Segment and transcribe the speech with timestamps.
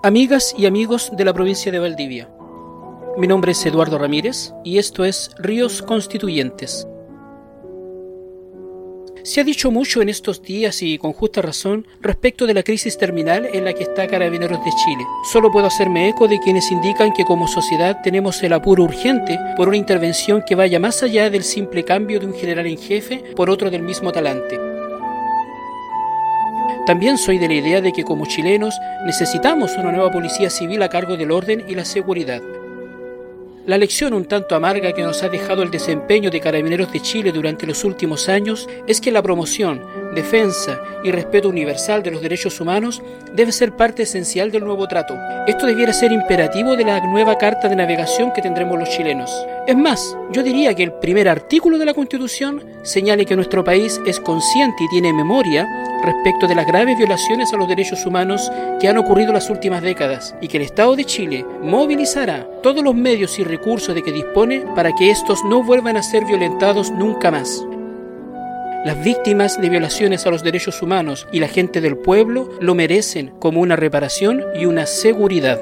[0.00, 2.30] Amigas y amigos de la provincia de Valdivia,
[3.16, 6.86] mi nombre es Eduardo Ramírez y esto es Ríos Constituyentes.
[9.24, 12.96] Se ha dicho mucho en estos días y con justa razón respecto de la crisis
[12.96, 15.04] terminal en la que está Carabineros de Chile.
[15.32, 19.66] Solo puedo hacerme eco de quienes indican que como sociedad tenemos el apuro urgente por
[19.66, 23.50] una intervención que vaya más allá del simple cambio de un general en jefe por
[23.50, 24.77] otro del mismo talante.
[26.88, 30.88] También soy de la idea de que como chilenos necesitamos una nueva policía civil a
[30.88, 32.40] cargo del orden y la seguridad.
[33.66, 37.30] La lección un tanto amarga que nos ha dejado el desempeño de Carabineros de Chile
[37.30, 39.82] durante los últimos años es que la promoción,
[40.14, 43.02] defensa y respeto universal de los derechos humanos
[43.34, 45.14] debe ser parte esencial del nuevo trato.
[45.46, 49.30] Esto debiera ser imperativo de la nueva carta de navegación que tendremos los chilenos.
[49.66, 54.00] Es más, yo diría que el primer artículo de la Constitución señale que nuestro país
[54.06, 55.66] es consciente y tiene memoria
[56.02, 58.50] respecto de las graves violaciones a los derechos humanos
[58.80, 62.82] que han ocurrido en las últimas décadas y que el Estado de Chile movilizará todos
[62.82, 66.90] los medios y recursos de que dispone para que estos no vuelvan a ser violentados
[66.90, 67.64] nunca más.
[68.84, 73.32] Las víctimas de violaciones a los derechos humanos y la gente del pueblo lo merecen
[73.40, 75.60] como una reparación y una seguridad.